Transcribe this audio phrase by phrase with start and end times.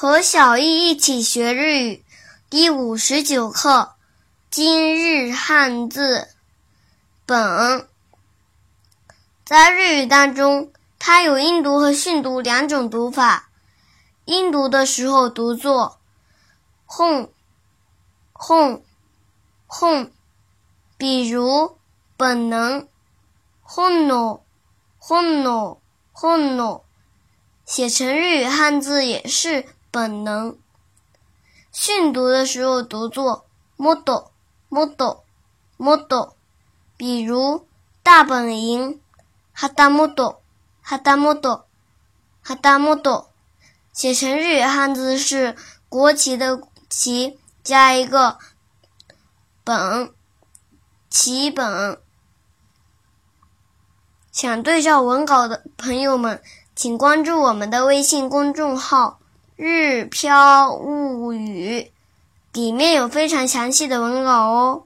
[0.00, 2.04] 和小易一起学日语，
[2.48, 3.96] 第五十九课，
[4.48, 6.28] 今日汉字
[7.26, 7.88] “本”。
[9.44, 13.50] 在日语当中，它有音读和训读两种读法。
[14.24, 15.98] 音读的时候读作
[16.86, 17.32] “哄
[18.32, 18.84] 哄
[19.66, 20.12] 哄”，
[20.96, 21.76] 比如
[22.16, 22.86] “本能
[23.62, 24.44] ”“哄诺
[24.98, 26.84] 哄诺哄诺”，
[27.66, 29.66] 写成日语汉字也是。
[29.90, 30.58] 本能
[31.72, 34.24] 训读的时候读作 model
[34.68, 35.18] model
[35.76, 36.30] model，
[36.96, 37.66] 比如
[38.02, 39.00] 大本营
[39.56, 40.36] hada model
[40.84, 41.60] hada model
[42.44, 43.24] hada model，
[43.92, 45.56] 写成日语汉字是
[45.88, 48.38] 国旗的旗加一个
[49.64, 50.12] 本
[51.08, 52.00] 旗本。
[54.30, 56.42] 想对照文稿的朋友们，
[56.76, 59.17] 请关注我们的微信公众号。
[59.60, 61.90] 日飘物语，
[62.52, 64.84] 里面有非常详细的文稿哦。